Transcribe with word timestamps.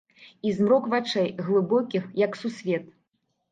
І 0.51 0.53
змрок 0.59 0.87
вачэй, 0.93 1.29
глыбокіх, 1.45 2.03
як 2.25 2.43
сусвет. 2.43 2.83